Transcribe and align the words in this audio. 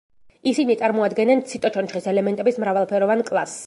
ისინი 0.51 0.77
წარმოადგენენ 0.79 1.45
ციტოჩონჩხის 1.53 2.11
ელემენტების 2.15 2.63
მრავალფეროვან 2.65 3.29
კლასს. 3.31 3.59